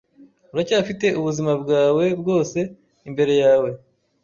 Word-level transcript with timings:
Uracyafite 0.53 1.05
ubuzima 1.19 1.51
bwawe 1.61 2.05
bwose 2.21 2.59
imbere 3.07 3.33
yawe. 3.43 3.69